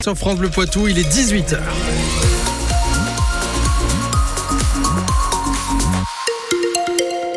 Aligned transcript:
Sur 0.00 0.16
France 0.16 0.38
Bleu 0.38 0.48
Poitou, 0.48 0.86
il 0.86 0.96
est 0.96 1.12
18h. 1.12 1.58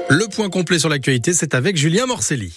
Le 0.10 0.30
point 0.30 0.48
complet 0.52 0.78
sur 0.78 0.88
l'actualité, 0.88 1.34
c'est 1.34 1.55
avec 1.55 1.76
Julien 1.76 2.05
Morcelli. 2.05 2.54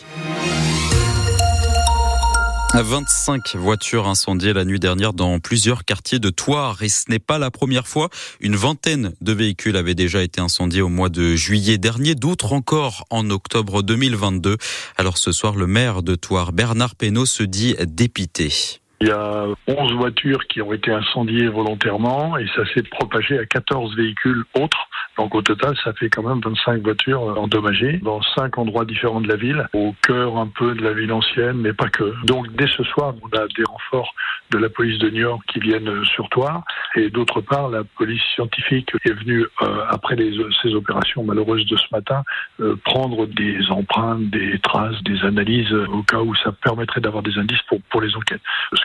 25 2.75 3.56
voitures 3.56 4.06
incendiées 4.06 4.53
la 4.53 4.67
nuit 4.67 4.79
dernière 4.79 5.14
dans 5.14 5.40
plusieurs 5.40 5.87
quartiers 5.87 6.18
de 6.18 6.29
Thouars 6.29 6.82
et 6.82 6.91
ce 6.91 7.05
n'est 7.09 7.18
pas 7.18 7.39
la 7.39 7.50
première 7.50 7.89
fois. 7.89 8.11
Une 8.41 8.57
vingtaine 8.57 9.14
de 9.23 9.32
véhicules 9.32 9.77
avaient 9.77 9.95
déjà 9.95 10.23
été 10.23 10.39
incendiés 10.39 10.82
au 10.82 10.91
mois 10.91 11.09
de 11.09 11.34
juillet 11.34 11.79
dernier, 11.79 12.14
d'autres 12.14 12.52
encore 12.52 13.07
en 13.09 13.30
octobre 13.30 13.82
2022. 13.82 14.59
Alors 14.98 15.16
ce 15.16 15.32
soir, 15.32 15.57
le 15.57 15.66
maire 15.66 16.02
de 16.02 16.14
Thouars, 16.14 16.52
Bernard 16.52 16.95
Pénaud, 16.95 17.25
se 17.25 17.43
dit 17.43 17.75
dépité. 17.86 18.82
Il 19.05 19.09
y 19.09 19.12
a 19.12 19.45
11 19.66 19.93
voitures 19.96 20.46
qui 20.46 20.62
ont 20.62 20.73
été 20.73 20.91
incendiées 20.91 21.48
volontairement 21.48 22.39
et 22.39 22.46
ça 22.57 22.63
s'est 22.72 22.82
propagé 22.85 23.39
à 23.39 23.44
14 23.44 23.94
véhicules 23.96 24.44
autres. 24.58 24.89
Donc 25.18 25.35
au 25.35 25.43
total, 25.43 25.77
ça 25.85 25.93
fait 25.93 26.08
quand 26.08 26.22
même 26.22 26.40
25 26.43 26.80
voitures 26.80 27.39
endommagées 27.39 27.99
dans 27.99 28.22
cinq 28.35 28.57
endroits 28.57 28.86
différents 28.86 29.21
de 29.21 29.29
la 29.29 29.36
ville, 29.36 29.68
au 29.75 29.94
cœur 30.03 30.39
un 30.39 30.46
peu 30.46 30.75
de 30.75 30.82
la 30.82 30.94
ville 30.94 31.13
ancienne, 31.13 31.58
mais 31.58 31.75
pas 31.75 31.90
que. 31.90 32.14
Donc 32.25 32.50
dès 32.56 32.67
ce 32.67 32.83
soir, 32.83 33.12
on 33.22 33.36
a 33.36 33.47
des 33.48 33.64
renforts 33.69 34.14
de 34.50 34.58
la 34.58 34.70
police 34.70 34.98
de 34.98 35.11
New 35.11 35.20
York 35.20 35.42
qui 35.52 35.61
viennent 35.61 36.05
sur 36.06 36.28
Toire 36.30 36.64
et 36.97 37.11
d'autre 37.11 37.41
part, 37.41 37.69
la 37.69 37.83
police 37.84 38.22
scientifique 38.34 38.91
est 39.05 39.12
venue 39.12 39.44
euh, 39.62 39.84
après 39.89 40.16
ces 40.62 40.75
opérations 40.75 41.25
malheureuses 41.25 41.66
de 41.66 41.77
ce 41.77 41.86
matin 41.92 42.22
euh, 42.61 42.77
prendre 42.84 43.27
des 43.27 43.58
empreintes, 43.70 44.30
des 44.30 44.58
traces, 44.61 45.02
des 45.02 45.22
analyses 45.25 45.72
au 45.72 46.02
cas 46.02 46.20
où 46.20 46.34
ça 46.36 46.52
permettrait 46.52 47.00
d'avoir 47.00 47.22
des 47.22 47.36
indices 47.36 47.62
pour, 47.91 48.00
les 48.00 48.14
enquêtes. 48.14 48.42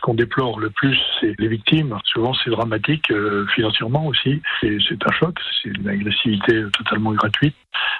Qu'on 0.10 0.16
déplore 0.16 0.60
le 0.60 0.72
plus, 0.72 0.98
c'est 1.22 1.36
les 1.38 1.48
victimes. 1.48 1.96
Souvent, 2.06 2.34
c'est 2.34 2.50
dramatique 2.50 3.12
euh, 3.12 3.46
financièrement 3.54 4.08
aussi. 4.08 4.42
C'est 4.60 5.06
un 5.06 5.12
choc, 5.12 5.38
c'est 5.62 5.70
une 5.70 5.88
agressivité 5.88 6.64
totalement 6.76 7.12
gratuite 7.12 7.56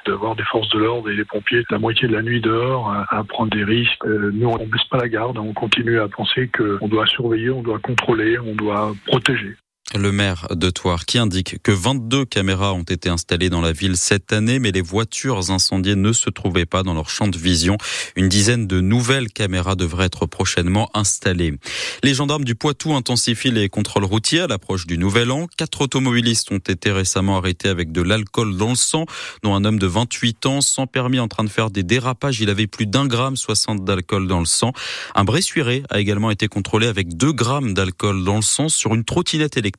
d'avoir 0.08 0.36
des 0.36 0.44
forces 0.44 0.70
de 0.70 0.80
l'ordre 0.80 1.12
et 1.12 1.16
des 1.16 1.26
pompiers 1.26 1.64
la 1.70 1.78
moitié 1.78 2.08
de 2.08 2.14
la 2.14 2.24
nuit 2.24 2.42
dehors 2.42 2.92
à, 3.10 3.24
prendre 3.26 3.52
des 3.52 3.64
risques. 3.64 4.04
Euh, 4.06 4.32
nous, 4.34 4.50
on 4.50 4.58
ne 4.58 4.66
baisse 4.66 4.84
pas 4.86 4.98
la 4.98 5.08
garde, 5.08 5.38
on 5.38 5.54
continue 5.54 6.00
à 6.00 6.08
penser 6.08 6.50
qu'on 6.50 6.88
doit 6.88 7.06
surveiller, 7.06 7.52
on 7.52 7.62
doit 7.62 7.78
contrôler, 7.78 8.40
on 8.40 8.56
doit 8.56 8.92
protéger. 9.06 9.56
Le 9.96 10.12
maire 10.12 10.46
de 10.52 10.70
Thouars 10.70 11.06
qui 11.06 11.18
indique 11.18 11.64
que 11.64 11.72
22 11.72 12.24
caméras 12.24 12.74
ont 12.74 12.84
été 12.84 13.10
installées 13.10 13.50
dans 13.50 13.60
la 13.60 13.72
ville 13.72 13.98
cette 13.98 14.32
année, 14.32 14.60
mais 14.60 14.72
les 14.72 14.84
voitures 14.84 15.50
incendiées 15.50 15.96
ne 15.96 16.14
se 16.14 16.30
trouvaient 16.30 16.68
pas 16.68 16.84
dans 16.84 16.94
leur 16.94 17.10
champ 17.10 17.28
de 17.28 17.40
vision. 17.40 17.76
Une 18.16 18.30
dizaine 18.30 18.68
de 18.68 18.82
nouvelles 18.82 19.30
caméras 19.30 19.76
devraient 19.76 20.06
être 20.06 20.28
prochainement 20.28 20.92
installées. 20.94 21.56
Les 22.04 22.14
gendarmes 22.14 22.44
du 22.44 22.54
Poitou 22.54 22.94
intensifient 22.94 23.50
les 23.50 23.68
contrôles 23.68 24.06
routiers 24.06 24.42
à 24.42 24.48
l'approche 24.48 24.86
du 24.86 25.00
Nouvel 25.00 25.32
An. 25.32 25.48
Quatre 25.58 25.82
automobilistes 25.82 26.52
ont 26.52 26.60
été 26.60 26.92
récemment 26.92 27.38
arrêtés 27.38 27.70
avec 27.70 27.92
de 27.92 28.04
l'alcool 28.04 28.58
dans 28.58 28.70
le 28.70 28.76
sang, 28.76 29.08
dont 29.42 29.56
un 29.56 29.66
homme 29.66 29.80
de 29.80 29.88
28 29.88 30.46
ans 30.46 30.62
sans 30.62 30.86
permis 30.86 31.20
en 31.20 31.28
train 31.28 31.44
de 31.44 31.50
faire 31.50 31.72
des 31.72 31.82
dérapages. 31.82 32.40
Il 32.42 32.52
avait 32.52 32.68
plus 32.68 32.86
d'un 32.86 33.08
gramme 33.08 33.38
60 33.38 33.86
d'alcool 33.86 34.28
dans 34.28 34.40
le 34.40 34.46
sang. 34.46 34.72
Un 35.16 35.24
bressuiré 35.24 35.82
a 35.90 36.00
également 36.00 36.30
été 36.30 36.48
contrôlé 36.48 36.86
avec 36.86 37.18
2 37.18 37.34
grammes 37.34 37.74
d'alcool 37.74 38.24
dans 38.24 38.36
le 38.36 38.44
sang 38.44 38.70
sur 38.70 38.94
une 38.94 39.04
trottinette 39.04 39.58
électrique 39.58 39.79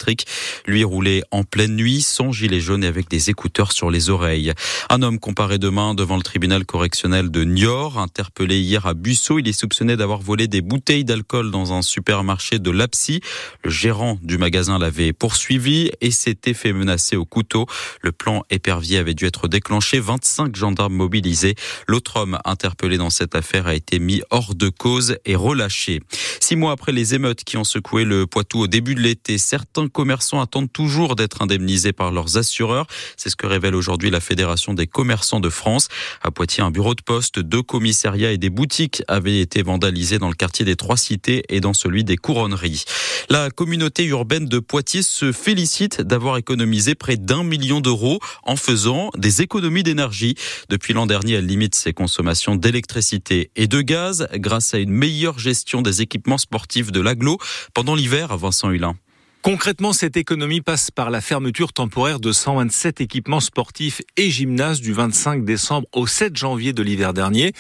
lui 0.67 0.85
roulait 0.85 1.23
en 1.31 1.45
pleine 1.45 1.77
nuit, 1.77 2.01
sans 2.01 2.33
gilet 2.33 2.61
jaune 2.61 2.85
et 2.85 2.87
avec 2.87 3.09
des 3.09 3.31
écouteurs 3.31 3.73
sur 3.73 3.91
les 3.91 4.11
oreilles. 4.11 4.53
Un 4.89 5.03
homme 5.03 5.19
comparé 5.19 5.59
demain 5.59 5.95
devant 5.95 6.17
le 6.17 6.23
tribunal 6.23 6.65
correctionnel 6.65 7.31
de 7.31 7.45
Niort, 7.45 7.99
interpellé 7.99 8.61
hier 8.61 8.87
à 8.87 8.95
Busseau. 8.95 9.39
Il 9.39 9.49
est 9.49 9.53
soupçonné 9.53 9.97
d'avoir 9.97 10.21
volé 10.21 10.49
des 10.49 10.61
bouteilles 10.61 11.05
d'alcool 11.05 11.51
dans 11.51 11.73
un 11.73 11.83
supermarché 11.83 12.59
de 12.59 12.71
Lapsy. 12.71 13.21
Le 13.65 13.71
gérant 13.71 14.19
du 14.23 14.39
magasin 14.39 14.79
l'avait 14.79 15.13
poursuivi 15.13 15.91
et 16.01 16.11
s'était 16.11 16.55
fait 16.55 16.73
menacer 16.73 17.17
au 17.17 17.25
couteau. 17.25 17.67
Le 18.03 18.13
plan 18.13 18.45
épervier 18.51 18.99
avait 18.99 19.15
dû 19.15 19.27
être 19.27 19.49
déclenché. 19.49 20.01
25 20.01 20.57
gendarmes 20.57 20.95
mobilisés. 20.95 21.55
L'autre 21.87 22.17
homme 22.17 22.39
interpellé 22.45 22.97
dans 22.97 23.11
cette 23.11 23.35
affaire 23.35 23.67
a 23.67 23.75
été 23.75 23.99
mis 23.99 24.23
hors 24.31 24.55
de 24.55 24.69
cause 24.69 25.17
et 25.25 25.37
relâché. 25.37 26.01
Six 26.41 26.57
mois 26.57 26.73
après 26.73 26.93
les 26.93 27.15
émeutes 27.15 27.45
qui 27.45 27.57
ont 27.57 27.65
secoué 27.65 28.05
le 28.05 28.27
Poitou 28.27 28.61
au 28.61 28.67
début 28.67 28.95
de 28.95 29.01
l'été, 29.01 29.39
certains 29.39 29.89
commerçants 29.91 30.41
attendent 30.41 30.73
toujours 30.73 31.17
d'être 31.17 31.43
indemnisés 31.43 31.93
par 31.93 32.13
leurs 32.13 32.39
assureurs. 32.39 32.87
C'est 33.17 33.29
ce 33.29 33.37
que 33.37 33.47
révèle 33.47 33.75
aujourd'hui 33.75 34.11
la 34.11 34.21
Fédération 34.21 34.73
des 34.73 34.87
commerçants 34.87 35.41
de 35.41 35.51
France. 35.51 35.89
À 36.23 36.31
Poitiers, 36.31 36.63
un 36.63 36.71
bureau 36.71 36.95
de 36.95 37.03
poste, 37.03 37.39
deux 37.39 37.63
commissariats 37.63 38.33
et 38.33 38.39
des 38.39 38.51
boutiques 38.51 39.03
avaient 39.09 39.41
été 39.41 39.63
vandalisés 39.63 40.19
dans 40.19 40.29
le 40.29 40.35
quartier 40.35 40.65
des 40.65 40.77
Trois 40.77 40.97
Cités 40.97 41.43
et 41.49 41.61
dans 41.61 41.75
celui 41.75 42.05
des 42.05 42.17
Couronneries. 42.17 42.85
La 43.29 43.51
communauté 43.51 44.05
urbaine 44.05 44.47
de 44.47 44.59
Poitiers 44.59 45.03
se 45.03 45.33
félicite 45.33 46.01
d'avoir 46.01 46.37
économisé 46.37 46.95
près 46.95 47.17
d'un 47.17 47.45
million 47.45 47.81
d'euros 47.81 48.21
en 48.43 48.57
faisant 48.57 49.11
des 49.17 49.43
économies 49.43 49.83
d'énergie. 49.83 50.35
Depuis 50.69 50.95
l'an 50.95 51.07
dernier, 51.07 51.35
elle 51.35 51.47
limite 51.47 51.75
ses 51.75 51.93
consommations 51.93 52.57
d'électricité 52.57 53.51
et 53.57 53.67
de 53.67 53.81
gaz 53.81 54.29
grâce 54.35 54.75
à 54.75 54.79
une 54.79 54.91
meilleure 54.91 55.39
gestion 55.39 55.83
des 55.83 56.03
équipements 56.03 56.39
sportifs 56.39 56.93
de 56.93 57.01
l'aglo 57.01 57.39
pendant 57.75 57.95
l'hiver, 57.95 58.37
Vincent 58.37 58.71
Hulin. 58.71 58.97
Concrètement, 59.43 59.95
cette 59.95 60.19
économie 60.19 60.61
passe 60.61 60.91
par 60.91 61.09
la 61.09 61.23
fermeture 61.23 61.73
temporaire 61.73 62.21
de 62.21 62.31
127 62.31 63.01
équipements 63.01 63.41
sportifs 63.41 64.03
et 64.19 64.29
gymnases 64.29 64.83
du 64.83 64.93
25 64.93 65.47
décembre 65.47 65.89
au 65.95 66.07
7 66.07 66.37
janvier 66.37 66.75
de 66.75 66.83
l'hiver 66.83 67.15
dernier. 67.15 67.55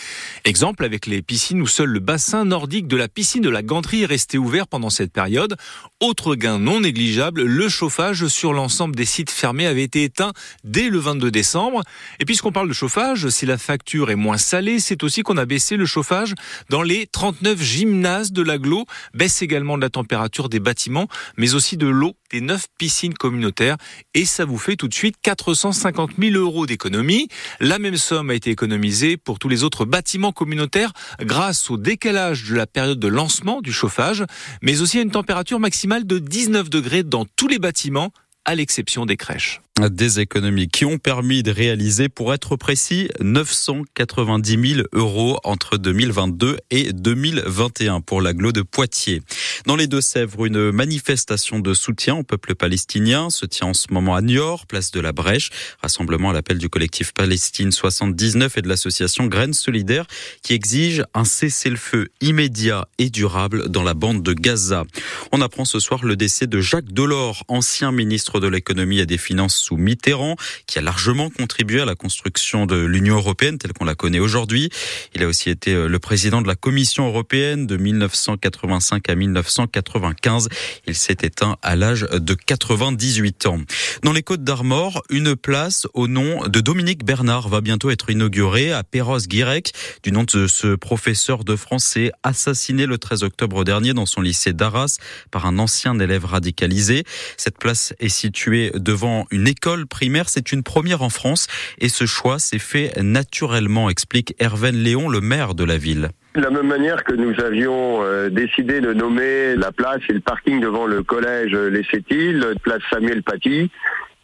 Exemple 0.44 0.84
avec 0.84 1.06
les 1.06 1.22
piscines 1.22 1.62
où 1.62 1.66
seul 1.66 1.88
le 1.88 2.00
bassin 2.00 2.44
nordique 2.44 2.86
de 2.86 2.98
la 2.98 3.08
piscine 3.08 3.40
de 3.40 3.48
la 3.48 3.62
Ganterie 3.62 4.02
est 4.02 4.06
resté 4.06 4.36
ouvert 4.36 4.68
pendant 4.68 4.90
cette 4.90 5.10
période. 5.10 5.56
Autre 6.00 6.34
gain 6.34 6.58
non 6.58 6.80
négligeable, 6.80 7.44
le 7.44 7.68
chauffage 7.70 8.26
sur 8.26 8.52
l'ensemble 8.52 8.94
des 8.94 9.06
sites 9.06 9.30
fermés 9.30 9.66
avait 9.66 9.84
été 9.84 10.04
éteint 10.04 10.34
dès 10.64 10.90
le 10.90 10.98
22 10.98 11.30
décembre. 11.30 11.82
Et 12.18 12.26
puisqu'on 12.26 12.52
parle 12.52 12.68
de 12.68 12.74
chauffage, 12.74 13.26
si 13.30 13.46
la 13.46 13.56
facture 13.56 14.10
est 14.10 14.16
moins 14.16 14.38
salée, 14.38 14.80
c'est 14.80 15.02
aussi 15.02 15.22
qu'on 15.22 15.38
a 15.38 15.46
baissé 15.46 15.78
le 15.78 15.86
chauffage 15.86 16.34
dans 16.68 16.82
les 16.82 17.06
39 17.06 17.62
gymnases 17.62 18.32
de 18.32 18.42
l'aglo, 18.42 18.84
baisse 19.14 19.40
également 19.40 19.78
de 19.78 19.82
la 19.82 19.90
température 19.90 20.50
des 20.50 20.60
bâtiments, 20.60 21.08
mais 21.38 21.54
aussi 21.54 21.69
de 21.76 21.86
l'eau 21.86 22.14
des 22.30 22.40
neuf 22.40 22.66
piscines 22.78 23.14
communautaires 23.14 23.76
et 24.14 24.24
ça 24.24 24.44
vous 24.44 24.58
fait 24.58 24.76
tout 24.76 24.88
de 24.88 24.94
suite 24.94 25.16
450 25.22 26.12
000 26.18 26.36
euros 26.36 26.66
d'économie. 26.66 27.28
La 27.58 27.78
même 27.78 27.96
somme 27.96 28.30
a 28.30 28.34
été 28.34 28.50
économisée 28.50 29.16
pour 29.16 29.38
tous 29.38 29.48
les 29.48 29.64
autres 29.64 29.84
bâtiments 29.84 30.32
communautaires 30.32 30.92
grâce 31.20 31.70
au 31.70 31.76
décalage 31.76 32.48
de 32.50 32.56
la 32.56 32.66
période 32.66 32.98
de 32.98 33.08
lancement 33.08 33.60
du 33.60 33.72
chauffage, 33.72 34.24
mais 34.62 34.80
aussi 34.80 34.98
à 34.98 35.02
une 35.02 35.10
température 35.10 35.60
maximale 35.60 36.06
de 36.06 36.18
19 36.18 36.70
degrés 36.70 37.02
dans 37.02 37.26
tous 37.36 37.48
les 37.48 37.58
bâtiments 37.58 38.12
à 38.44 38.54
l'exception 38.54 39.06
des 39.06 39.16
crèches. 39.16 39.60
Des 39.90 40.20
économies 40.20 40.68
qui 40.68 40.84
ont 40.84 40.98
permis 40.98 41.42
de 41.42 41.50
réaliser, 41.50 42.08
pour 42.08 42.34
être 42.34 42.56
précis, 42.56 43.08
990 43.20 44.74
000 44.74 44.86
euros 44.92 45.38
entre 45.42 45.78
2022 45.78 46.58
et 46.70 46.92
2021 46.92 48.00
pour 48.02 48.20
l'agglo 48.20 48.52
de 48.52 48.62
Poitiers. 48.62 49.22
Dans 49.66 49.76
les 49.76 49.86
Deux-Sèvres, 49.86 50.46
une 50.46 50.70
manifestation 50.70 51.58
de 51.58 51.74
soutien 51.74 52.16
au 52.16 52.22
peuple 52.22 52.54
palestinien 52.54 53.28
se 53.28 53.44
tient 53.44 53.68
en 53.68 53.74
ce 53.74 53.88
moment 53.90 54.14
à 54.14 54.22
Niort, 54.22 54.66
place 54.66 54.90
de 54.90 55.00
la 55.00 55.12
Brèche. 55.12 55.50
Rassemblement 55.82 56.30
à 56.30 56.32
l'appel 56.32 56.56
du 56.56 56.70
collectif 56.70 57.12
Palestine 57.12 57.70
79 57.70 58.56
et 58.56 58.62
de 58.62 58.68
l'association 58.68 59.26
Graines 59.26 59.52
Solidaires 59.52 60.06
qui 60.42 60.54
exige 60.54 61.04
un 61.12 61.24
cessez-le-feu 61.24 62.08
immédiat 62.22 62.88
et 62.98 63.10
durable 63.10 63.68
dans 63.68 63.82
la 63.82 63.94
bande 63.94 64.22
de 64.22 64.32
Gaza. 64.32 64.84
On 65.32 65.42
apprend 65.42 65.66
ce 65.66 65.78
soir 65.78 66.04
le 66.04 66.16
décès 66.16 66.46
de 66.46 66.60
Jacques 66.60 66.92
Delors, 66.92 67.44
ancien 67.48 67.92
ministre 67.92 68.40
de 68.40 68.48
l'économie 68.48 68.98
et 68.98 69.06
des 69.06 69.18
finances 69.18 69.56
sous 69.56 69.76
Mitterrand, 69.76 70.36
qui 70.66 70.78
a 70.78 70.82
largement 70.82 71.28
contribué 71.28 71.82
à 71.82 71.84
la 71.84 71.94
construction 71.94 72.64
de 72.64 72.76
l'Union 72.76 73.16
européenne 73.16 73.58
telle 73.58 73.74
qu'on 73.74 73.84
la 73.84 73.94
connaît 73.94 74.20
aujourd'hui. 74.20 74.70
Il 75.14 75.22
a 75.22 75.26
aussi 75.26 75.50
été 75.50 75.74
euh, 75.74 75.86
le 75.86 75.98
président 75.98 76.40
de 76.40 76.48
la 76.48 76.56
Commission 76.56 77.06
européenne 77.06 77.66
de 77.66 77.76
1985 77.76 79.08
à 79.10 79.14
1995. 79.50 80.48
Il 80.86 80.94
s'est 80.94 81.18
éteint 81.22 81.56
à 81.62 81.76
l'âge 81.76 82.06
de 82.12 82.34
98 82.34 83.46
ans. 83.46 83.58
Dans 84.02 84.12
les 84.12 84.22
Côtes 84.22 84.44
d'Armor, 84.44 85.02
une 85.10 85.36
place 85.36 85.86
au 85.94 86.08
nom 86.08 86.46
de 86.46 86.60
Dominique 86.60 87.04
Bernard 87.04 87.48
va 87.48 87.60
bientôt 87.60 87.90
être 87.90 88.10
inaugurée 88.10 88.72
à 88.72 88.82
Perros-Guirec, 88.84 89.72
du 90.02 90.12
nom 90.12 90.24
de 90.24 90.46
ce 90.46 90.74
professeur 90.74 91.44
de 91.44 91.56
français 91.56 92.12
assassiné 92.22 92.86
le 92.86 92.98
13 92.98 93.22
octobre 93.22 93.64
dernier 93.64 93.92
dans 93.92 94.06
son 94.06 94.20
lycée 94.20 94.52
d'Arras 94.52 94.98
par 95.30 95.46
un 95.46 95.58
ancien 95.58 95.98
élève 95.98 96.24
radicalisé. 96.24 97.04
Cette 97.36 97.58
place 97.58 97.94
est 97.98 98.08
située 98.08 98.70
devant 98.74 99.26
une 99.30 99.48
école 99.48 99.86
primaire. 99.86 100.28
C'est 100.28 100.52
une 100.52 100.62
première 100.62 101.02
en 101.02 101.10
France 101.10 101.46
et 101.78 101.88
ce 101.88 102.06
choix 102.06 102.38
s'est 102.38 102.58
fait 102.58 102.92
naturellement, 103.02 103.90
explique 103.90 104.34
Hervé 104.38 104.72
Léon, 104.72 105.08
le 105.08 105.20
maire 105.20 105.54
de 105.54 105.64
la 105.64 105.78
ville. 105.78 106.10
De 106.34 106.40
la 106.40 106.50
même 106.50 106.68
manière 106.68 107.02
que 107.02 107.12
nous 107.12 107.40
avions 107.40 108.04
euh, 108.04 108.28
décidé 108.28 108.80
de 108.80 108.92
nommer 108.92 109.56
la 109.56 109.72
place 109.72 109.98
et 110.08 110.12
le 110.12 110.20
parking 110.20 110.60
devant 110.60 110.86
le 110.86 111.02
collège 111.02 111.52
Les 111.52 111.82
Sétiles, 111.82 112.54
place 112.62 112.82
Samuel 112.88 113.24
Paty, 113.24 113.68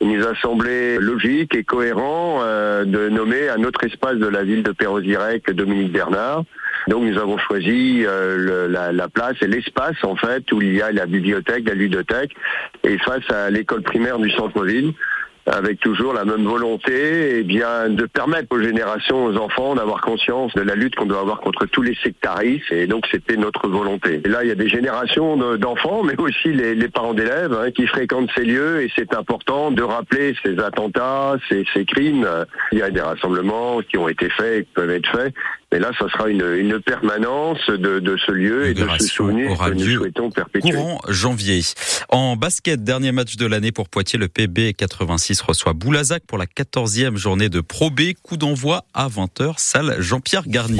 il 0.01 0.09
nous 0.11 0.25
a 0.25 0.37
semblé 0.37 0.99
logique 0.99 1.57
et 1.57 1.65
cohérent 1.65 2.41
euh, 2.43 2.85
de 2.85 3.09
nommer 3.09 3.49
un 3.49 3.65
autre 3.65 3.83
espace 3.83 4.19
de 4.19 4.27
la 4.29 4.45
ville 4.45 4.63
de 4.63 4.71
Perros-Guirec 4.71 5.51
Dominique 5.51 5.91
Bernard. 5.91 6.45
Donc 6.87 7.03
nous 7.03 7.19
avons 7.19 7.39
choisi 7.39 8.05
euh, 8.07 8.69
la, 8.69 8.93
la, 8.93 9.09
place 9.09 9.35
et 9.41 9.49
l'espace 9.49 9.97
en 10.05 10.15
fait 10.15 10.53
où 10.53 10.63
il 10.63 10.75
y 10.75 10.83
a 10.83 10.93
la 10.93 11.07
bibliothèque, 11.07 11.67
la 11.67 11.75
ludothèque, 11.75 12.37
et 12.85 12.99
face 12.99 13.29
à 13.31 13.51
l'école 13.51 13.83
primaire 13.83 14.19
du 14.19 14.31
centre-ville 14.31 14.93
avec 15.47 15.79
toujours 15.81 16.13
la 16.13 16.25
même 16.25 16.45
volonté, 16.45 17.39
et 17.39 17.43
bien, 17.45 17.89
de 17.89 18.07
permettre 18.07 18.49
aux 18.51 18.61
générations, 18.61 19.25
aux 19.25 19.37
enfants, 19.37 19.75
d'avoir 19.75 20.01
conscience 20.01 20.53
de 20.55 20.63
la 20.63 20.75
lutte 20.75 20.97
qu'on 20.97 21.07
doit 21.07 21.21
avoir 21.21 21.41
contre 21.41 21.67
tous 21.67 21.83
les 21.83 21.95
sectaristes. 21.95 22.71
Et 22.71 22.87
donc, 22.87 23.07
c'était 23.11 23.37
notre 23.37 23.69
volonté. 23.69 24.21
Et 24.25 24.29
là, 24.29 24.43
il 24.43 24.49
y 24.49 24.53
a 24.53 24.57
des 24.57 24.69
générations 24.69 25.37
d'enfants, 25.57 26.03
mais 26.03 26.19
aussi 26.19 26.53
les, 26.53 26.89
parents 26.89 27.15
d'élèves 27.15 27.53
hein, 27.53 27.71
qui 27.71 27.87
fréquentent 27.87 28.31
ces 28.35 28.45
lieux. 28.45 28.83
Et 28.83 28.91
c'est 28.97 29.15
important 29.15 29.71
de 29.71 29.83
rappeler 29.83 30.35
ces 30.45 30.59
attentats, 30.59 31.37
ces, 31.49 31.65
crimes. 31.85 32.29
Il 32.73 32.79
y 32.79 32.83
a 32.83 32.91
des 32.91 33.01
rassemblements 33.01 33.81
qui 33.83 33.99
ont 33.99 34.09
été 34.09 34.29
faits, 34.31 34.67
qui 34.67 34.73
peuvent 34.75 34.91
être 34.91 35.09
faits. 35.09 35.35
Mais 35.73 35.81
là, 35.81 35.91
ça 35.99 36.09
sera 36.09 36.29
une, 36.29 36.45
une 36.57 36.81
permanence 36.81 37.59
de, 37.69 37.99
de, 37.99 38.17
ce 38.17 38.31
lieu 38.31 38.67
et 38.69 38.75
de 38.75 38.87
ce 39.01 39.07
souvenir 39.07 39.59
que 39.59 39.71
nous 39.73 39.97
souhaitons 39.97 40.31
perpétuer. 40.31 40.71
Courant 40.71 41.01
janvier. 41.09 41.61
En 42.09 42.37
basket, 42.37 42.85
dernier 42.85 43.11
match 43.13 43.37
de 43.37 43.47
l'année 43.47 43.73
pour 43.73 43.89
Poitiers, 43.89 44.19
le 44.19 44.29
PB 44.29 44.75
86 44.75 45.41
reçoit 45.43 45.73
Boulazac 45.73 46.23
pour 46.27 46.39
la 46.39 46.47
14e 46.47 47.17
journée 47.17 47.49
de 47.49 47.61
Pro 47.61 47.91
B. 47.91 48.13
Coup 48.23 48.37
d'envoi 48.37 48.85
à 48.95 49.09
20h, 49.09 49.55
salle 49.59 49.97
Jean-Pierre 50.01 50.47
Garnier. 50.47 50.75